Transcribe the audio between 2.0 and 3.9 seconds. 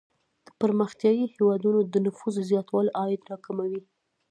نفوسو زیاتوالی عاید را کموي.